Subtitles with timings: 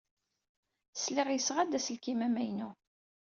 [0.95, 2.69] Sliɣ yesɣa-d aselkim amaynu.